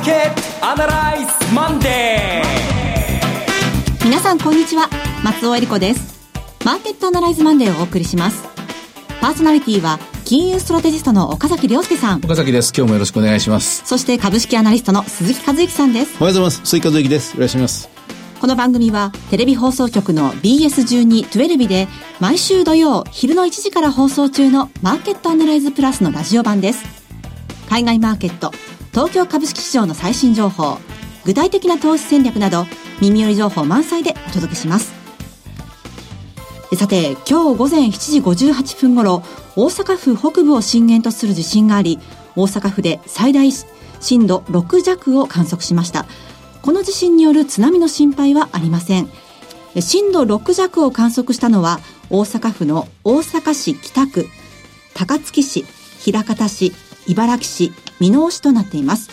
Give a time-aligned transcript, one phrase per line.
[0.00, 4.04] ーケットアナライズマンデー。
[4.04, 4.88] 皆さんこんにちは。
[5.22, 6.30] 松尾恵理子です。
[6.64, 8.48] マーケットアナライズマンデーをお送りします。
[9.20, 12.20] パーソナリティは金融ストラテジストの岡崎亮介さん。
[12.24, 12.72] 岡崎です。
[12.74, 13.82] 今日もよろしくお願いします。
[13.84, 16.16] そして株式アナリストの鈴木和之さんです。
[16.18, 16.64] おはようございます。
[16.64, 17.34] 鈴木和之です。
[17.34, 17.90] よろしくお願いします。
[18.40, 21.88] この番組はテレビ放送局の BS12-12 で
[22.20, 26.82] 毎週土曜昼の1時から放送中のマーケットアナライズプラスのラジオ版です。
[27.68, 28.50] 海外マーケット、
[28.92, 30.78] 東京株式市場の最新情報、
[31.24, 32.66] 具体的な投資戦略など
[33.00, 34.92] 耳寄り情報満載でお届けします。
[36.76, 39.22] さて、今日午前7時58分頃、
[39.56, 41.98] 大阪府北部を震源とする地震があり、
[42.36, 43.50] 大阪府で最大
[44.00, 46.06] 震度6弱を観測しました。
[46.62, 49.08] この地震による津波の心配はありません
[49.80, 54.26] 震度6弱を観測したのは大阪府の大阪市北区
[54.94, 55.64] 高槻市
[56.12, 56.72] 枚方市
[57.10, 59.10] 茨城市箕面市となっています。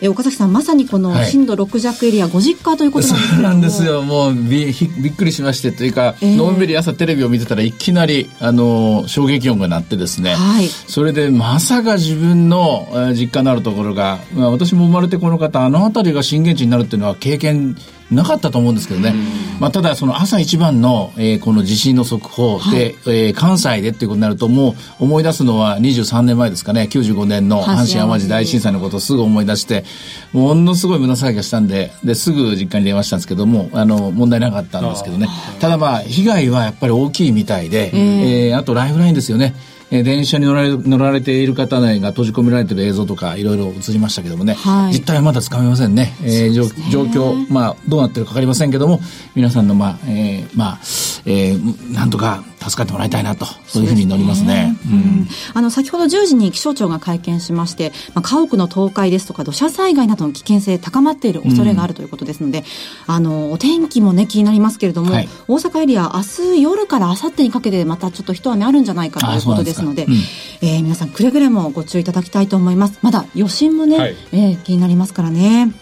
[0.00, 4.02] え岡崎さん、まさにこの震度6弱エリア、ご実家ということなんですそうなんですよ。
[4.02, 4.66] もうび
[5.00, 17.74] びっくりしましてというか、えー、のんびり朝テレビを見てたらいきなり、あの、衝撃音が鳴ってですね、はい、それでまさか自分の、えー、実家のあるところが、まあ、私も生まれてこの方、あの辺りが震源地になるっていうのは経験
[18.10, 19.14] なかったと思うんですけどね。
[19.58, 29.84] まあ、ただ、その朝一番の、えー、この地震の速報で、はい、えー、関西でっていうことになると、もう思い出すのは23年前ですかね、95年の阪神淡路大震災のことをすぐ思い出して、
[30.32, 35.28] ものすごい胸騒ぎがしたんで、で、すぐ実家に電話したんですけども、あの、問題なかったんですけどね。
[35.58, 39.54] ただまあ、被害はやっぱり大きいみたいで、えー、あとライフラインですよね。
[39.90, 46.64] えー、電車に乗られ乗られている方が閉じ込められている映像とかいろいろ映りましたけどもね、はい、実態はまだつかめませんね、えー、状
[47.04, 49.00] 況、まあ、どうなってるか分かりませんけども
[49.34, 50.78] 皆さんの、まあえーまあ
[51.26, 54.76] えー、なんとか助かってもらいたいなとそういうふうに乗りますね。
[54.82, 62.64] すねうん、あの先ほど10時に気象庁が会見しまして、まあ、家屋の倒壊ですとか土砂災害などの危険性高まっている恐れがあるということですので、
[63.08, 70.14] うん、あのお天気もね気になりますけれども、はい、大阪エリア明日夜から明後日にかけてまたちょっと一雨あるんじゃないかということですので、でうん、
[70.62, 72.98] えー、皆さんくれぐれもご注意いただきたいと思います。
[73.02, 75.60] まだ余震もね、はい、えー、気になりますからね。
[75.60, 75.72] はい。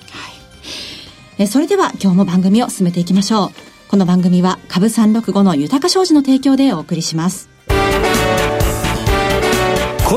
[1.38, 3.73] えー、それでは今日も番組を進めていきましょう。
[3.94, 7.48] この番組は株365の豊か商事の提供でお送りします。
[7.68, 7.76] 今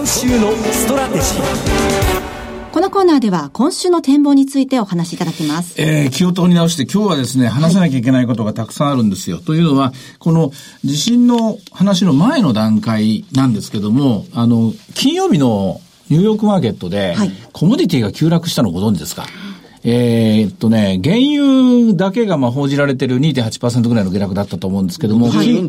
[0.07, 2.71] 週のストラテジー。
[2.71, 5.79] このコーナーでは今週の展望についてお話しいただきます。
[5.79, 9.35] えー、気を取り直して今日はですね、話さなきゃいけないことがたくさんあるんですよ。
[9.35, 10.51] はい、というのは、この
[10.83, 17.15] 地震の話の前の段階なんですけども、あの、金曜日のニューヨークマーケットで、
[17.53, 19.27] コモディティが急落したのご存知ですか、
[19.89, 25.65] えー、っとね、原油だけがまあ報じられてる2.8%ぐらいの下落だったと思うんですけども、はい、金,、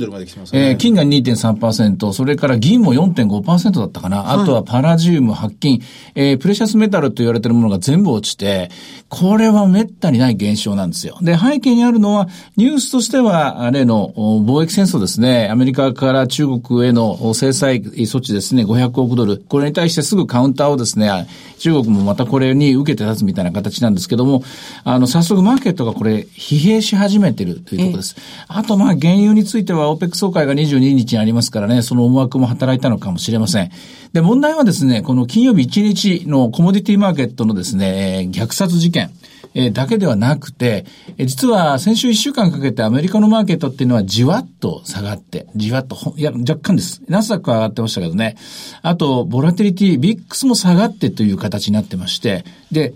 [0.53, 5.81] えー、金が2.3%、それから銀も4.5%だったかな、はい、あとはパラジウム、白金、
[6.17, 8.73] えー、プレシャスメタルと言われてるものが全部落ちて、
[9.09, 11.17] これは滅多にない現象なんですよ。
[11.23, 21.29] で、背景にあるのは、ニュースとしては、例の貿易戦争ですね、アメリカから中国への制裁措置ですね、500億ドル、これに対してすぐカウンターをですね、
[21.59, 24.43] 中国もまたこれに受けて立つみたいな形なんですですけども、
[24.85, 28.17] あの、早速マーケットがこれ、疲弊し始めてるというところです。
[28.49, 33.71] あと、まあ、原油については、オペック総会が22日にありますからね、その思惑も働いたのかもしれません。
[34.13, 39.11] で、問題はですね、この金曜日1日のコモディティマーケットのですね、虐殺事件。
[39.55, 40.87] えだけではなくて、
[41.17, 47.03] え実は先週1週間かけてアメリカのマーケットっていうのはじわっと下がって、じわっと、いや、若干です。
[47.09, 48.37] ナスダックは上がってましたけどね。
[48.83, 52.95] あと、ボラテリティ、ビックスも下がってという形になってまして、で、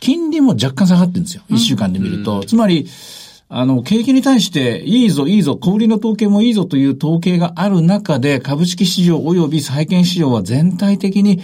[0.00, 1.42] 金利も若干下がってるんですよ。
[1.48, 2.44] 一週間で見ると。
[2.44, 2.88] つまり、
[3.50, 11.40] あの、景気に対して、いいぞ、いいぞ、小売りの統計もいいぞという統計がある中で、株式市場及び債券市場は全体的に、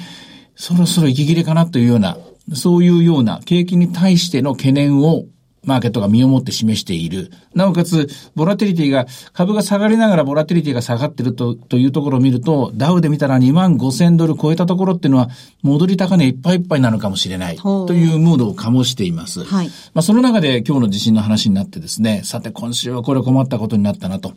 [0.55, 2.19] そろそろ息切れかなというような、
[2.53, 5.25] そういうような景気に対しての懸念を
[5.67, 7.31] マーケットが身をもって示している。
[7.55, 15.29] なおかつ、ボラテリティが、株が下がりながらボラテリティが下がってるとというところを見ると、ダウで見たら2万5千ドル超えたところっていうのは、
[15.63, 19.45] 戻り高値いっぱいいっぱいなのかもしれないというムードを醸しています。
[19.45, 19.69] はい。
[19.95, 24.33] まあ、その中で今日の地震の話になってですね、さて今週はこれ困ったことになったなと。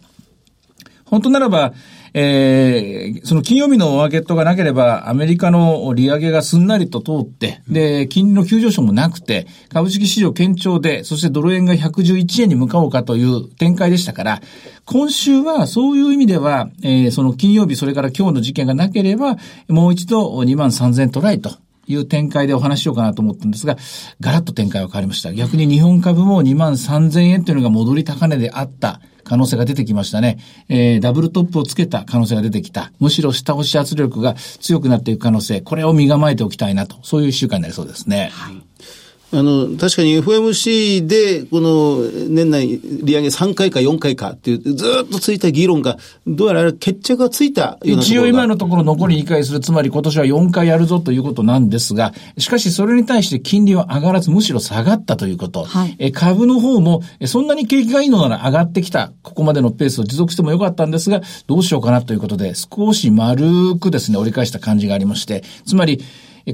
[1.05, 1.73] 本当ならば、
[2.13, 14.41] えー、その金曜日のマーケットがなければ、アメリカの利上げがすんなりと通って、で、金利の急上昇もなくて、株式市場堅調で、そしてドル円が111円に向かおうかという展開でしたから、
[14.85, 19.37] 今週はそういう意味では、えー、その金曜日、それから今日の事件がなければ、
[19.67, 21.51] もう一度2万3000トライと。
[21.89, 23.77] いう展開でお話しようかなと思ったんですが、
[24.19, 25.33] ガラッと展開は変わりました。
[25.33, 30.39] 逆に日本株も2万3000円というのが戻り高値であった可能性が出てきましたね。
[30.69, 32.91] えー、ダブルトップをつけた可能性が出てきた。
[32.99, 35.61] むしろ下押し圧力が強くなっていく可能性。
[35.61, 36.97] これを身構えておきたいなと。
[37.03, 38.29] そういう一週間になりそうですね。
[38.33, 38.55] はい。
[39.33, 55.65] あの、確かに FOMC で、この、年内利上げ3回か4回かっていう、ずっとついた議論が、どうやら決着がついた一応今のところ残り2回する、つまり今年は4回やるぞということなんですが、しかしそれに対して金利は上がらず、むしろ下がったということ。
[55.65, 66.01] はい、え株の方も、そんなに景気がいいのなら上がってきた、ここまでのペースを持続してもよかったんですが、どうしようかなということで、少し丸くですね、折り返した感じがありまして、つまり、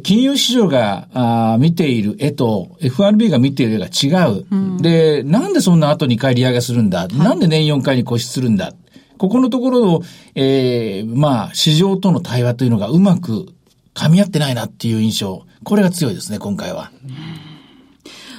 [0.02, 4.46] 金融市場があ見ている絵と FRB が見ている絵が違う。
[4.50, 8.74] うん、で、なんでそんな後2回利上げするんだ、はい、なんで年4回に固執するんだ？
[9.18, 10.02] ここのところの、
[10.36, 13.54] えー、まあ、市場との対話というのがうまく
[13.94, 15.46] 噛み合ってないなっていう印象。
[15.64, 16.92] これが強いですね、今回は。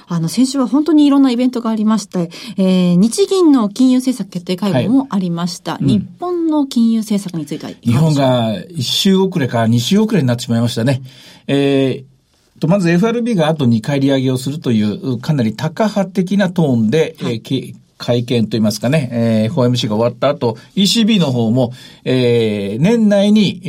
[0.06, 5.72] あの、先週は本当にいろんなイベントがありまして、えー、日銀の金融政策決定会合もありました。
[5.72, 11.02] はいうん、日本の金融政策については日本が一周遅れか二週遅れになってしまいましたね。
[11.46, 21.72] えー、と、まず FRB があと2回利上げをするという、かなり高派的なトーンで、はい、えー会見といいますかね、えー、FOMC が終わった後、ECB の方も、
[22.04, 23.68] えー、年内に、え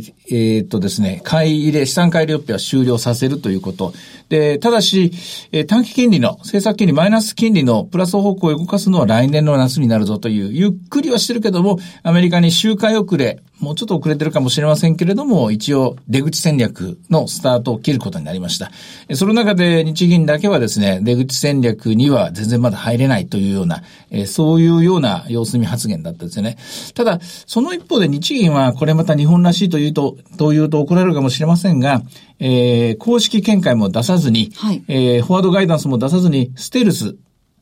[0.00, 3.92] ー、えー、っとですね、買い入れ、資産買い入れ予備は終了させるということ。
[4.28, 5.10] で、ただし、
[5.50, 18.70] えー、短期金利の、政策金利、マイナス金利のプラス方向を動かすのは来年の夏になるぞという、ゆっくりはしてるけども、アメリカに周回遅れ、もうちょっと遅れてるかもしれませんけれども、一応出口戦略のスタートを切ることになりました。
[19.14, 26.56] その中で日銀だけはですね、出口戦略には全然まだ入れないというような、えそういうような様子見発言だったですね。
[26.94, 32.02] ただ、その一方で日銀はこれまた日本らしいというと、というと怒られるかもしれませんが、
[32.38, 37.16] えー、公式見解も出さずに、はい、えー、フォワードガイダンスも出さずに、ステルス、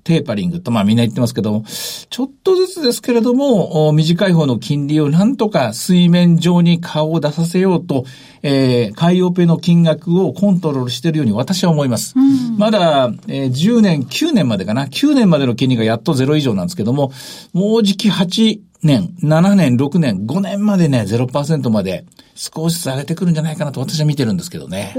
[0.08, 8.06] テーパリングと、まあみんな言ってますけども、ちょっとずつですけれども、短い方の金利をなんとか水面上に顔を出させようと、
[8.42, 12.14] えー、買いオペの金額をコントロールしているように私は思います。
[12.16, 17.12] うん、まだ、えー、10年、9年までかな、9年までの金利がやっとゼロ以上なんですけども、
[17.52, 22.04] もうじき8年、7年、6年、5年までね、0%まで
[22.34, 24.94] 少しずつ上げてくるんじゃないかなと私は見てるんですけどね。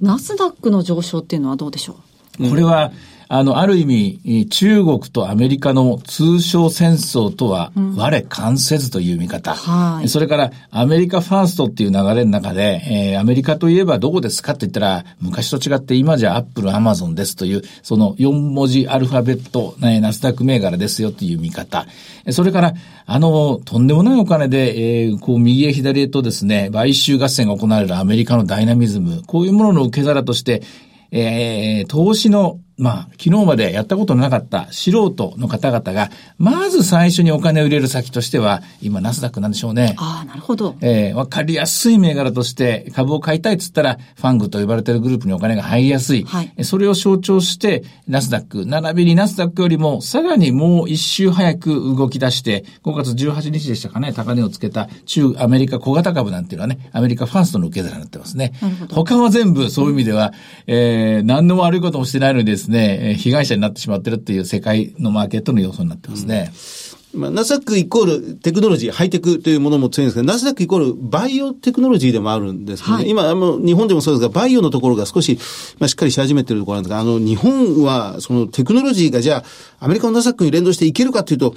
[0.00, 1.96] ナスダックの上昇っていうのはどうでしょ
[2.38, 2.50] う？
[2.50, 2.92] これは、
[3.28, 9.56] あの、ある意味、中国とアメリカの通商戦争とは、我関せずという見方。
[10.02, 12.82] うん、それから、アメリカファーストっていう流れの中で、
[13.12, 21.86] えー、アメリカといえばどこですかって言ったら、昔と違って今じゃアップル、アマゾンですという、その4文字アルファベット、ね、ナスダック銘柄ですよという見方。
[22.30, 22.74] それから、
[23.06, 30.62] あの、とんでもないお金で、えー、こう、右へ左へとですね、買収合戦が行われるアメリカのダイナミズム、こういうものの受け皿として、
[31.10, 39.94] えー、投資のまあ、昨日までやったことのなかった素人の方々が、まず最初にお金を入れる先としては、今、ナスダックなんでしょうね。
[39.96, 40.74] ああ、なるほど。
[40.80, 46.24] えー、わかりやすい銘柄として株を買いたいっつったら、ファングと呼ばれているグループにお金が入りやすい。
[46.24, 46.64] はい。
[46.64, 58.52] それを象徴して、ナスダック、並びにナスダックよりも、さらにもう一周早く動き出して、5月18日でしたかね、高値をつけた中アメリカ小型株なんていうのはね、アメリカファーストの受け皿になってますね。
[58.60, 58.94] なるほど。
[58.96, 60.32] 他は全部そういう意味では、
[60.66, 66.52] えー、何の悪いこともしてないのにですね、被害会社になってしまってるっていう世界のマーケットの要素になってますね。
[67.12, 73.02] うん、まあ、ナスダックイコールテクノロジー、ハイテクというものも強いんですけど、ナスダックイコールバイオテクノロジーでもあるんですけどね。
[73.02, 75.38] はい、今、あの、日本でもそうですが、バイオのところが少し、
[75.78, 79.44] まあ、しっかりし始めてるところなんですが、あの、日本は、そのテクノロジーがじゃ
[79.78, 81.54] あ、アメリカのナスダックに連動していけるかというと、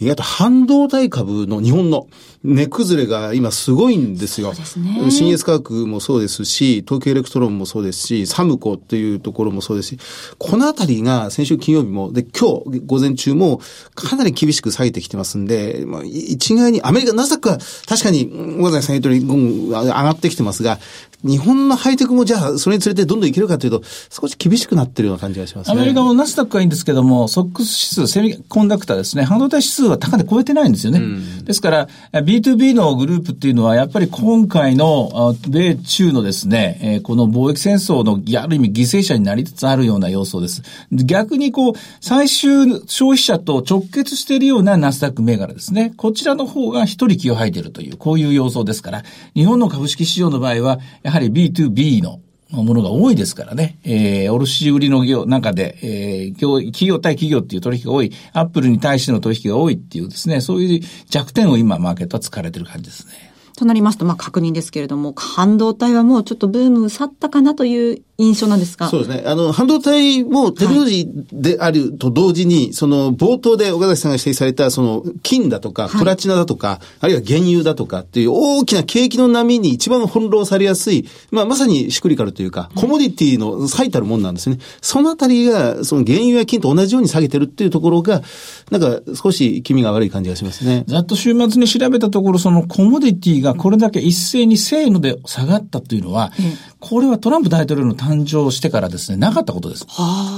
[0.00, 2.06] 意外と半導体株の日本の
[2.42, 4.54] 値崩れが今すごいんですよ。
[4.54, 9.98] すね、信越化学もそうですし、東京エレクトロンもそうですし、サムコっていうところもそうですし、
[10.38, 13.60] このあたりが先週金曜日も、で、今日午前中も
[13.94, 20.78] かなり厳しく下げてきてますんで、まあ、一概に、アメリカ、ナスダックは確かに、小崎さん言った通り、上がってきてますが、
[21.22, 25.74] 日本のハイテクもじゃあ、それにつれてどんどんいけるかというと、少し厳しくなってるような感じがしますね。
[25.74, 31.00] アメリカもナスダックはいいんですけども、ソックス指数、セミコンダクターですね、半導体指数は高値超えてないんですよね。
[31.00, 31.88] うん、ですから、
[32.30, 40.62] B2B のグループっていうのは、やっぱり今回の米中のですね、えこの貿易戦争のある意味犠牲者になりつつあるような要素です。
[40.92, 45.92] 逆にこう、最終消費者と直結しているようなナスダック銘柄ですね。
[45.96, 49.02] こちらの方が一人気を吐いているという、こういう要素ですから、
[49.34, 53.78] 日本の株式市場の場合は、やはり B2B のものが多いですからね。
[53.84, 63.30] えー、卸売の業、中で、えー、企業対企業っていう取引が多い、アップルに対しての取引が多いっていうですね、そういう弱点を今、マーケットは疲れてる感じですね。
[63.56, 68.88] となりますと、まあ確認ですけれども、半導体はもうちょっとブーム去ったかなという印象なんですか？
[68.88, 69.24] そうですね。
[69.26, 84.58] あの、半導体もテクノロジーであると同時に、はい、その、冒頭で岡崎さんが指摘された、その、金だとか、プラチナだとか、はい、あるいは原油だとかっていう大きな景気の波に一番翻弄されやすい、まあ、まさにシクリカルというか、コモディティの最たるもんなんですね。
[84.80, 88.22] そのあたりが、その原油や金と同じように下げてるっていうところが、
[88.70, 90.84] なんか少し気味が悪い感じがしますね。
[90.86, 99.86] ざっと週末に調べたところ、そのコモディティがこれだけ一斉にせーので下がったというのは、うん、これはトランプ大統領の誕生してからですね、なかったことです。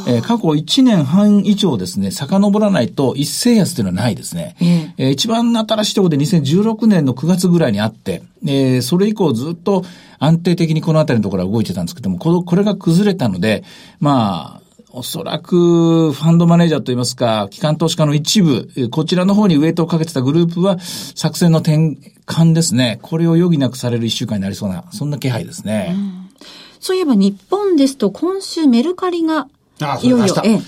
[0.07, 4.57] えー、過去1年半以上ですね、遡らないと一斉安というのはないですね。
[4.97, 9.85] えー、一番新しいところで2016年の9月ぐらいにあって、えー、それ以降ずっと
[10.19, 13.65] 安定的にこの辺りのところは動いてたんですけども、このこれが崩れたので、
[14.01, 14.63] まあ、
[14.95, 22.99] おそらく、ファンドマネージャーといいますか、機関投資家の一部、こちらの方にウェイトをかけてたグループは、作戦の転換ですね。
[23.01, 25.95] これを余儀なくされる一週間になりそうな、そんな気配ですね。
[25.97, 26.22] うん、
[26.83, 29.47] そういえば日本ですと、今週メルカリが、
[30.03, 30.61] いよいよ、ええ、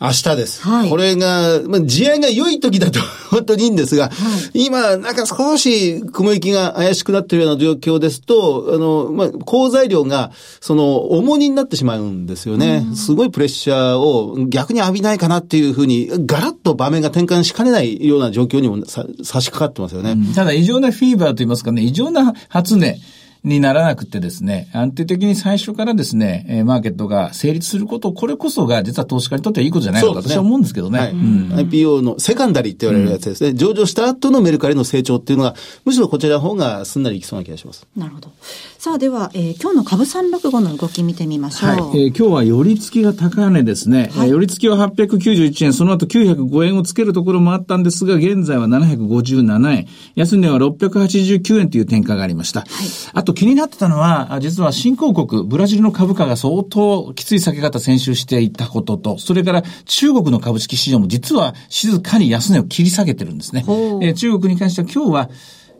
[0.00, 0.62] 明日です。
[0.62, 4.10] はい、これが、まあ、地合が良い時だと 本当にいいんですが、は
[4.54, 10.30] い、今、なんか少し雲行きが怪しくなっているような状況ですと、あの、まあ、鋼材料が、
[10.60, 12.86] その、重荷になってしまうんですよね。
[12.94, 19.02] すごいプレッシャーを逆に浴びないかなっていうふうに、ガラッと場面が転換しかねないような状況にも差
[19.40, 20.12] し掛かってますよね。
[20.12, 23.00] うん、ただ、異常なフィーバーといいますかね、異常な発熱。
[23.46, 30.98] にならなくてですね、安定的に最初からですね、えマーケットが成立すること、これこそが実は投資家にとってはいいことじゃないかと私は思うんですけどね。
[30.98, 37.86] はいうん、IPO のセカンダリーって言われるやつですね、うん、上場した後のメルカリの成長っていうのが、むしろこちらの方がすんなりいきそうな気がします。
[37.96, 38.32] なるほど。
[38.78, 41.70] さあでは、えー、今日の株三六五の動き見てみましょう。
[41.70, 44.10] はい、えー、今日は寄り付きが高値ですね。
[44.12, 49.86] はい、寄り付きは891円、その後905円をつけるところもあったんですが、現在は757円、
[50.16, 52.60] 安値は689円という転換がありました。
[52.60, 52.68] はい、
[53.12, 63.64] あと気になってたのは、実は新興国、ブラジルの株価が相当きつい下げ方先週していたことと、それから中国の株式市場も実は静かに安値を切り下げてるんですね。
[63.66, 65.30] えー、中国に関しては今日は、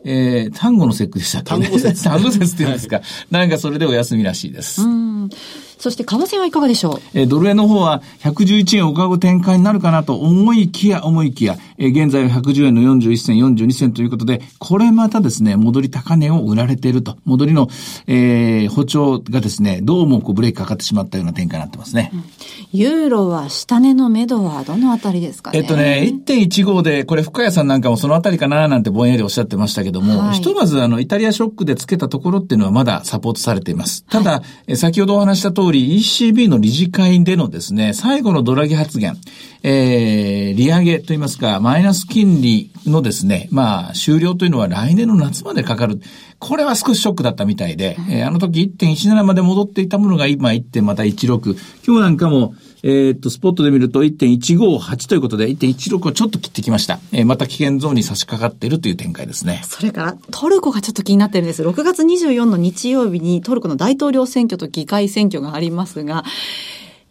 [0.05, 2.05] えー、単語の節句でしたっけ、ね、単語節。
[2.05, 3.01] 単語節っていうんですか。
[3.31, 4.83] なんかそれでお休みらしいです。
[5.76, 7.00] うんそして為替はいかがでしょう？
[7.12, 17.18] えー、ドル円の方は111円を買う展開になるかなと思いきや思いきや、えー、現在は110円の41銭、42銭ということで、これまたですね、戻り高値を売られていると。
[17.26, 17.68] 戻りの、
[18.06, 22.11] えー、歩調がですね、どうもこうブレーキかかってしまったような展開になってますね。
[22.14, 22.25] うん、
[22.73, 25.59] ユーロは下値の目処はどのあたりですかね？
[25.59, 34.04] えっとね、1.15で、これ深谷さんなんかもそのあたりかななんてぼんやりおっしゃってましたけども、はい、ひとまずあの、イタリアショックでつけたところっていうのはまだサポートされています。
[34.06, 39.16] ただ、はい、先ほどお話した通通り ECB の理事会でのですね、最後のドラギ発言、
[39.62, 46.00] えー、利上げといいますか、マイナス金利のですね、まあ、終了というのは来年の夏までかかる。
[46.38, 50.83] これは少しショックだったみたいで、えー、あの時1.17まで戻っていたものが今 1.
[50.83, 51.57] また16。
[51.87, 57.00] 今日なんかも、えー、っと、スポットで見ると1.158ということで、1.16をちょっと切ってきました。
[57.12, 59.62] えー、また危険ゾーンに差し掛かっているという展開ですね。
[59.64, 61.62] それから、トルコがちょっと気になってるんです。
[61.62, 66.25] 6月24の日曜日にトルコの大統領選挙と議会選挙がありますが、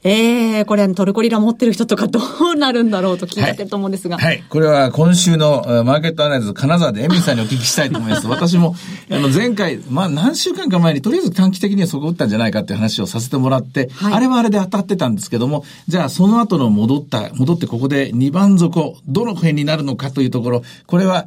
[0.07, 2.19] ええー、これトルコリラ持ってる人とかど
[2.53, 4.19] うなるんだろうと気になってると思うんですが。
[4.19, 4.25] はい。
[4.25, 8.27] はい、これは今週のマーケットアナリズ金沢でエミさんにお聞きしたいと思います。
[8.29, 8.75] 私も、
[9.09, 21.25] あの前回、まあ何週間か前にとりあえず短期的にはそこ打ったんじゃないかっていう話をさせてもらって、はい、あれはあれで当たってたんですけども、じゃあその後の戻った、戻ってここで2番底、どの辺になるのかというところ、これは、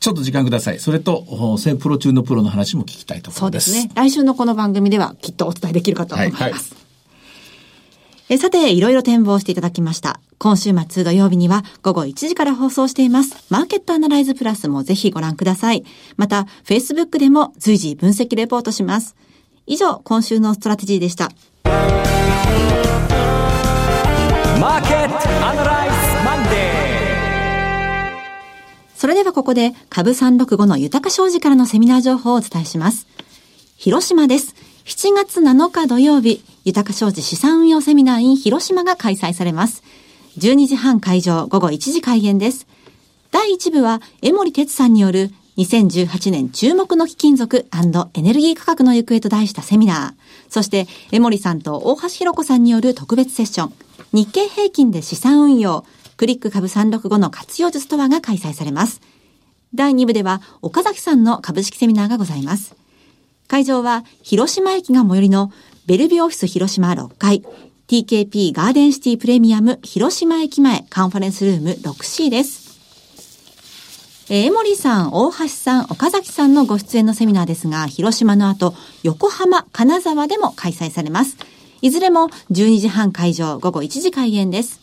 [0.00, 0.80] ちょっと時間ください。
[0.80, 1.24] それと、
[1.78, 3.70] プロ中のプロの話も聞きたいところです。
[3.70, 3.92] そうですね。
[3.94, 6.42] 来週のこの番組ではきっとお伝えできるかと思います。
[6.42, 6.81] はいはい
[8.32, 10.18] えさて、いろいろ展望していただきました。
[10.38, 13.44] 今週末土曜日には午後1時から放送しています。
[13.50, 15.84] マーケットアナライズプラスもぜひご覧ください。
[16.16, 19.16] また、Facebook でも随時分析レポートします。
[19.66, 21.30] 以上、今週のストラテジーでした。
[21.64, 26.56] マーケットアナライズマンデー
[28.96, 33.06] それではここで株365の豊か商事からのセミナー情報をお伝えします。
[33.76, 34.54] 広島です。
[34.86, 39.82] 7月7日土曜日、豊か商事資産運用セミナー in 広島が開催されます。
[40.38, 42.66] 12時半会場、午後1時開演です。
[43.30, 47.66] 第1部は、江森哲さんによる2018年注目の貴金属
[48.14, 50.22] エネルギー価格の行方と題したセミナー。
[50.48, 53.72] そして、江森さんと大橋弘子さんによる特別セッション。
[54.12, 55.84] 日経平均で資産運用。
[56.16, 59.00] クリック株365の活用術とはが開催されます。
[59.74, 62.76] 第2部では、岡崎さんの株式セミナーがございます。
[63.48, 65.52] 会場は広島駅が最寄りの
[65.84, 67.42] ベルビオフィス広島6階
[67.88, 72.62] TKP ガーデンシティプレミアム広島駅前カンファレンスルーム 6C です。
[74.30, 81.36] えー、江森さん、大橋さん、岡崎さんのご出演のセミナーですが、広島の後、横浜、金沢でも開催されます。
[81.80, 84.80] いずれも12時半会場、午後1時開演です。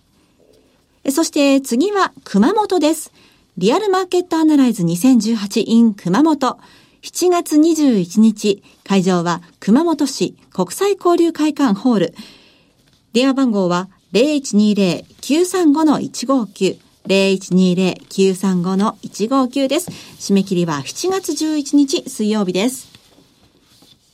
[1.10, 3.12] そして次は熊本です。
[3.56, 6.58] リアルマーケットアナライズ 2018in 熊本。
[7.02, 12.14] 7月21日、会場は熊本市国際交流会館ホール。
[13.12, 16.78] 電話番号は0120-935-159。
[17.06, 19.90] 0120-935-159です。
[20.18, 22.86] 締め切りは7月11日水曜日です。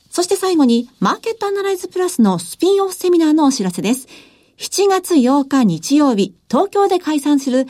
[0.09, 4.07] そして最後に、マーケットアナライズプラスのスピンオフセミナーのお知らせです。
[4.57, 7.67] 7月8日日曜日、東京で開催する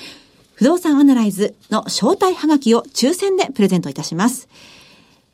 [0.54, 4.48] 不動産アナライズの招待はがきを抽選でプレゼントいたします。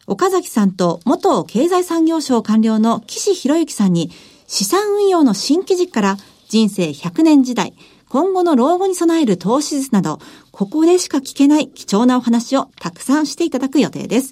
[0.07, 4.11] 岡崎さんと元経済産業省官僚の岸博之さんに
[4.47, 7.73] 資産運用の新規軸から人生100年時代、
[8.07, 10.19] 今後の老後に備える投資術など、
[10.51, 14.31] ここでしか聞けない貴重なお話をたくさんしていただく予定です。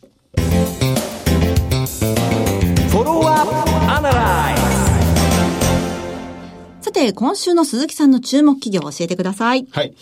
[6.81, 9.65] さて、今週の鈴木さんの注目企業を教えてください。
[9.71, 9.95] はい。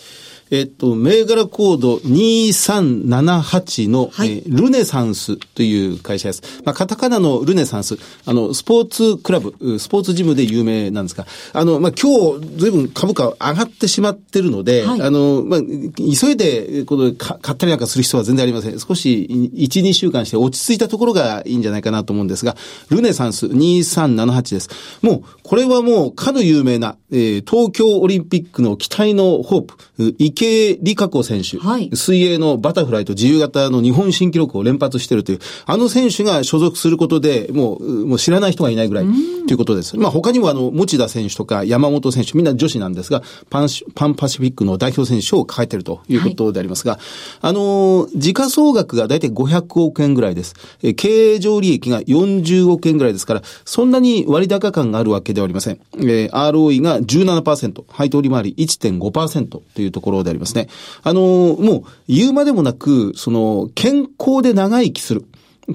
[0.55, 6.61] えっと、銘柄コード2378の、はい、えー、ルネサンスという会社です。
[6.63, 18.79] まあ、カタカナのルネサンス、あの、スポーツクラブ、スポーツジムで有名なんですが、あの、まあ、今日、ずいぶん株価上がってしまってるので、はい、あの、まあ、急いで、この、買ったりなんかする必要は全然ありません。
[18.79, 22.55] 少し、1、2週間して落ち着いたところがいいんじゃないかなと思うんですが、
[22.89, 24.69] ルネサンス2378です。
[25.01, 39.05] もう、これはもう、かの有名な、えー、東京オリンピックの期待のホープ、池江璃花子選手、はい、水泳のバタフライと自由形の日本新記録を連発しているという、あの選手が所属することで、もう、もう知らない人がいないぐらい
[39.47, 39.97] ということです。
[39.97, 47.01] まあ他にもあの、持田選手とか山本選手、みんな女子なんですが、パン、パンパシフィックの代表選手を抱えているということでありますが、はい、
[47.41, 50.55] あの、時価総額がだいたい500億円ぐらいです。
[50.83, 55.79] え経営上利益が40億円ぐらいですから、そんなに割高感があるわけではありません。
[55.97, 60.67] えー、ROE が17%、配当利回り1.5%というところでありますね。
[61.03, 65.25] あの、もう言うまでもなく、その、健康で長生きする。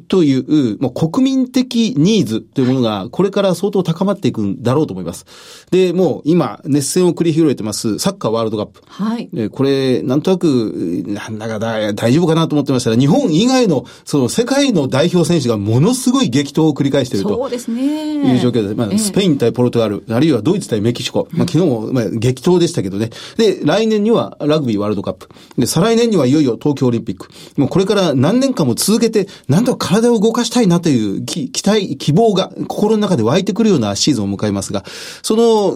[0.09, 5.27] という、もう国民的ニーズというものが、これから相当高まっていくんだろうと思います。
[5.71, 8.83] で、もう今、熱戦を繰り広げてます、サッカーワールドカップ。
[8.87, 9.29] はい。
[9.51, 17.37] これ、なんとなく、なんだかだ大丈夫かなと思ってましたら、日本以外の、その世界の代表選手がものすごい激闘を繰り返していると。
[17.37, 18.15] そうですね。
[18.35, 18.75] いう状況です。
[18.75, 21.29] まあ、スペイン対ポルトガル、あるいはドイツ対メキシコ。
[21.33, 23.11] まあ、昨日も、まあ、激闘でしたけどね。
[23.37, 25.29] で、来年にはラグビーワールドカップ。
[25.59, 27.29] で、再来年にはいよいよ東京オリンピック。
[27.57, 34.85] もうこれから何年間も続けて、なんとか体を動かしたいなという期待、希望が心の中で湧いてくるようなシーズンを迎えますが、
[35.23, 35.75] その、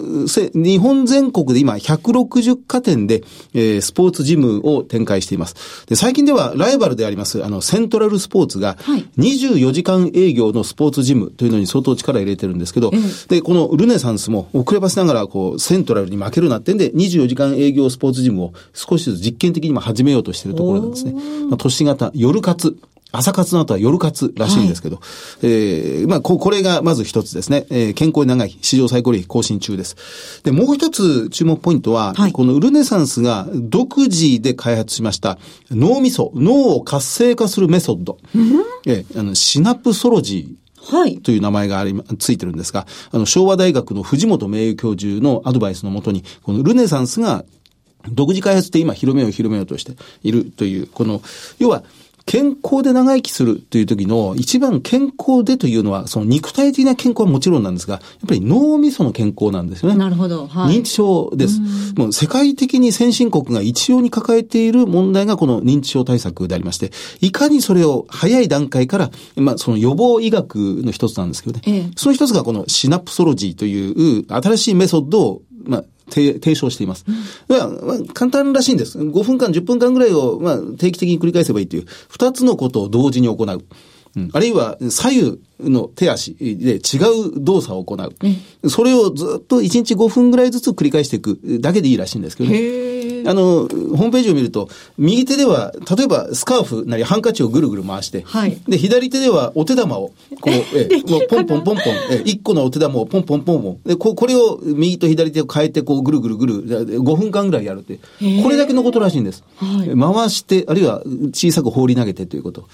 [0.55, 5.87] 日本全国で今160家店で、えー、スポーツジムを展開しています。
[5.87, 8.77] で最近ではライバルであります、あの、セントラルスポーツが、
[9.19, 12.93] 24時間営業のスポーツジムというのに相当力を入れてるんですけど、
[13.29, 21.12] で、このルネサンスも遅ればせながら、こう、セントラルに負けるなってんで、24時間営業スポーツジムを少しずつ実験的にも始めようとしているところなんですね。
[21.49, 22.77] まあ、都市型、夜活、
[23.14, 25.05] 朝活の後は夜活らしいんですけど、はい、
[25.42, 27.66] えー、まあこ、これがまず一つですね。
[27.70, 30.42] えー、健康に長い史上最高利益更新中です。
[30.42, 35.38] で、もう一つ注目ポイントは、はい、このルネサンスが独自で開発しました
[35.70, 38.18] 脳みそ、脳を活性化するメソッド。
[38.35, 38.53] うん、
[38.87, 40.64] えー、あの、シナプソロジー。
[40.87, 41.18] はい。
[41.18, 47.44] という名前があり、ついてるんですが、あの、昭和大学の藤本名誉教授のアドバイスのもとに、このルネサンスが
[48.11, 51.22] 独自開発で今広めよう広めようとしているという、この、
[51.59, 51.85] 要は、
[52.27, 59.99] 健康で長生きするという時の一番健康でというのは、その肉体的な健康はもちろんなんですが、やっぱり脳みその健康なんですよね。
[59.99, 60.47] なるほど。
[60.47, 61.61] はい、認知症です。
[61.97, 71.63] もう世界的に先進国が一様に抱えている問題がこの認知症対策でありまして、いかにそれを早い段階から、まあその予防医学の一つなんですけどね。
[71.67, 77.05] ええ、その一つがこのシナプソロジーという新しいメソッドを、まあ提唱しています。
[77.49, 78.99] まあ、まあ、簡単らしいんです。
[78.99, 83.64] 5分間、10分間ぐらいを、まあ、定期的に繰り返せばいいという、二つのことを同時に行う。
[84.17, 86.99] うん、あるいは左右の手足で違
[87.37, 88.14] う動作を行う。
[88.62, 92.93] うん、それをずっと1日5分ぐらいずつ繰り返していくだけでいいらしいんですけどね。
[93.27, 103.79] あの、ホームページを見ると、右手では、例えばスカーフなりハンカチをぐるぐる回して、はい、で、左手ではお手玉を、こう、 え、もうポンポンポンポン、え、1個のお手玉をポンポンポンポン。
[103.85, 106.67] で、ここれを右と左手を変えて、こう、ぐるぐるぐる、
[107.01, 107.99] 5分間ぐらいやるって、
[108.43, 109.43] これだけのことらしいんです。
[109.57, 112.65] はい、回して、あるいは小さく放り投げてということ。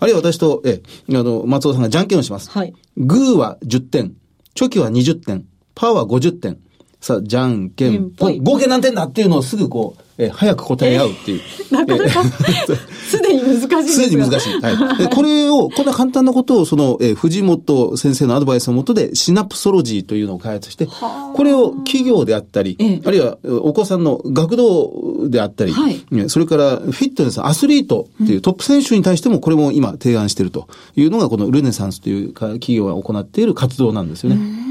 [0.00, 2.50] あるいは私と、え、あの、松尾さんがじゃんけんをします。
[2.50, 2.72] はい。
[2.96, 4.14] グーは10点、
[4.54, 5.44] チョキは20点、
[5.74, 6.58] パーは50点。
[7.00, 8.42] さあ、じゃんけんぽん。
[8.42, 11.40] 合計何点だっていうのをすぐこう、え早く答え合うっていう。
[11.72, 12.24] なかなか、
[13.08, 14.60] すでに難しいですすでに難しい。
[14.60, 15.08] はい。
[15.08, 20.88] これを、こんな簡単なことを、その、え藤本先生のアドバイスのもとで、シナプソロジーというのを開発して、
[21.34, 34.67] これを企業であったり、あるいはお子さんの学童であったり、はい、それからフィットネス、アスリートっていうトップ選手に対しても、これも今提案しているというのが、このルネサンスという企業が行っている活動なんですよね。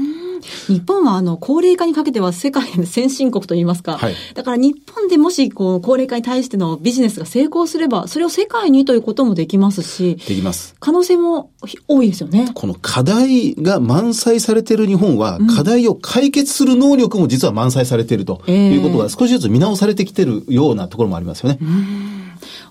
[0.68, 10.76] 日本はあの高齢化にかけては世界の先進国といいますか、はい、だから日本でもしこう高齢化に対してのビジネスが成功すれば、それを世界にということもできますし、できます。
[10.80, 11.50] 可能性も
[11.86, 12.50] 多いですよね。
[12.54, 21.58] この課題が満載されている日本は、うん、課題を解決する能力も実は満載されているということが少しずつ見直されてきているようなところもありますよね。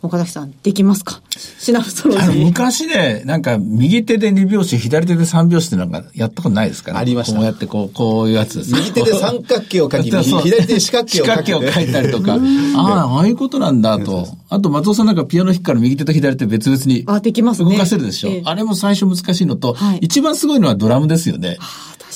[0.02, 1.22] 岡崎さん、できますか？
[1.60, 2.46] シナプソロジー。
[2.46, 7.36] 昔ね、なんか、右手で2拍子、左手で3拍子ってなんか、やったことないですかねありました。
[7.38, 12.34] こうやってこう、こういうやつ右手で三角形を書き、 左手で四角形を書四角形を書いたりとか。
[12.34, 12.38] あ
[12.78, 14.28] あ、ああいうことなんだと。
[14.50, 17.04] あと、松尾さんなんかピアノ弾くから右手と左手別々に。
[17.08, 17.72] あ、できますね。
[17.72, 18.30] 動かせるでしょ。
[18.46, 21.58] あれも最初難しいのと、一番すごいのはドラムですよね。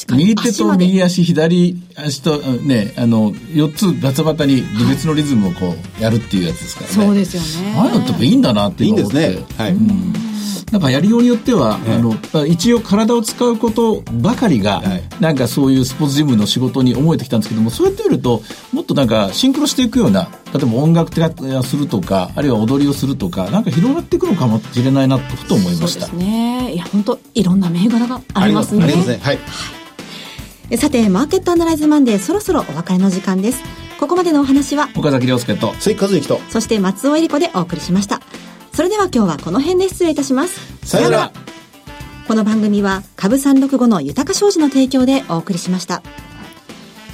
[0.10, 6.94] 右手と右足、左足と、ね、あの、4つバタバタに別のリズムをこう、やるっていうやつですからね。
[6.94, 7.76] そうですよね。
[7.78, 9.40] ああいうのっていいんだなっていいんですね。
[9.58, 9.74] はい。
[9.74, 10.31] うん
[10.72, 26.08] なんかやりようによっては、あの一応体を使うことばかりが、はい、なんかそういうスポーツジムの仕事に思えてきたんですけどもそうやってみるともっとなんかシンクロしていくような例えば音楽をするとかあるいは踊りをするとかなんか広がっていくのかもしれないなとふと思いました。
[26.08, 26.74] そうですね。
[26.74, 28.84] いや本当いろんな銘柄がありますね。
[28.84, 29.20] ありますね。
[29.22, 29.40] はい。
[30.78, 33.62] さて、マーケットアナライズマンデー、そろそろお別れの時間です。
[34.00, 38.22] ここまでのお話は、岡崎亮介と、関和之と、そして松尾恵里子でお送りしました。
[38.74, 40.88] それでは今日はこの辺で失礼いたします。
[40.88, 41.32] さよなら。
[42.28, 46.02] この番組は、株365の豊か商事の提供でお送りしました。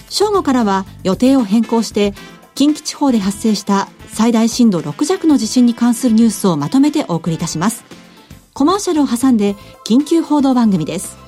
[0.09, 2.13] 正午からは予定を変更して、
[2.53, 7.83] 近畿地方で発生した最大震度6弱の地震に関するニュースをまとめてお送りいたします。
[8.53, 11.26] コマーシャルを挟んで緊急報道番組です。